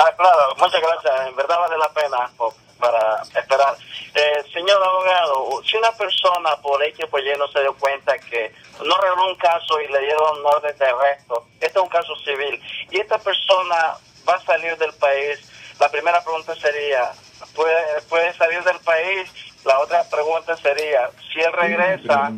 [0.00, 1.28] Ah, claro, muchas gracias.
[1.28, 2.30] En verdad vale la pena
[2.78, 3.76] para esperar.
[4.14, 8.50] Eh, señor abogado, si una persona por X por Y no se dio cuenta que
[8.82, 12.58] no arregló un caso y le dieron orden de arresto, este es un caso civil,
[12.90, 13.94] y esta persona
[14.26, 15.38] va a salir del país,
[15.78, 17.12] la primera pregunta sería,
[17.54, 19.30] ¿puede, puede salir del país?
[19.66, 22.32] La otra pregunta sería, si él regresa,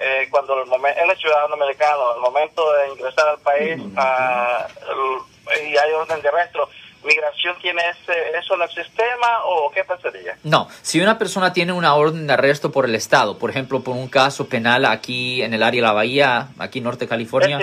[0.00, 4.66] eh, cuando el momento, él es ciudadano americano, el momento de ingresar al país ah,
[5.62, 6.68] y hay orden de arresto,
[7.04, 10.36] migración tiene ese, eso en el sistema o qué pasaría?
[10.42, 13.94] No, si una persona tiene una orden de arresto por el Estado, por ejemplo, por
[13.94, 17.58] un caso penal aquí en el área de la Bahía, aquí en Norte California.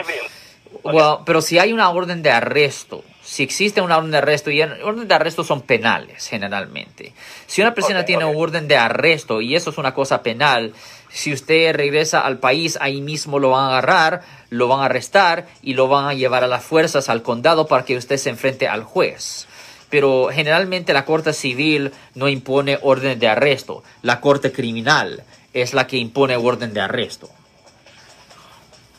[1.25, 5.07] pero si hay una orden de arresto, si existe una orden de arresto, y orden
[5.07, 7.13] de arresto son penales generalmente.
[7.47, 10.73] Si una persona tiene una orden de arresto y eso es una cosa penal,
[11.09, 15.47] si usted regresa al país, ahí mismo lo van a agarrar, lo van a arrestar
[15.61, 18.67] y lo van a llevar a las fuerzas al condado para que usted se enfrente
[18.67, 19.47] al juez.
[19.89, 23.83] Pero generalmente la Corte Civil no impone orden de arresto.
[24.01, 27.29] La Corte Criminal es la que impone orden de arresto.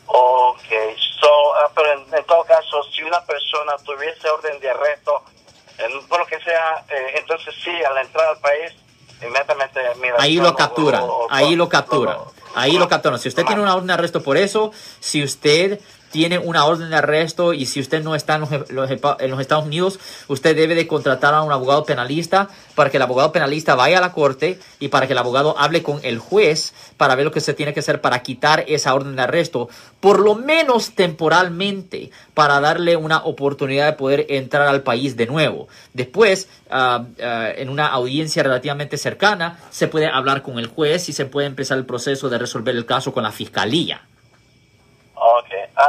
[0.06, 0.68] Ok,
[1.18, 3.41] so, ah, pero en, todo caso, si una persona
[3.84, 5.22] tuviese orden de arresto,
[6.08, 8.72] por lo que sea, eh, entonces sí, a la entrada al país
[9.20, 9.80] inmediatamente
[10.18, 12.18] ahí lo capturan, ahí lo capturan,
[12.54, 13.18] ahí lo capturan.
[13.18, 15.80] Si usted tiene una orden de arresto por eso, si usted
[16.12, 20.54] tiene una orden de arresto y si usted no está en los, Estados Unidos, usted
[20.54, 24.12] debe de contratar a un abogado penalista para que el abogado penalista vaya a la
[24.12, 27.54] corte y para que el abogado hable con el juez para ver lo que se
[27.54, 29.68] tiene que hacer para quitar esa orden de arresto,
[30.00, 35.68] por lo menos temporalmente, para darle una oportunidad de poder entrar al país de nuevo.
[35.94, 41.24] Después, ah, en una audiencia relativamente cercana, se puede hablar con el juez y se
[41.24, 44.02] puede empezar el proceso de resolver el caso con la fiscalía.